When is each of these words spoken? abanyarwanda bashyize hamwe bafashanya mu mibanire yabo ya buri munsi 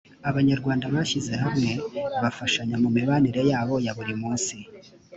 abanyarwanda 0.29 0.85
bashyize 0.93 1.33
hamwe 1.43 1.71
bafashanya 2.21 2.75
mu 2.83 2.89
mibanire 2.95 3.41
yabo 3.51 3.75
ya 3.85 3.93
buri 3.97 4.13
munsi 4.21 4.55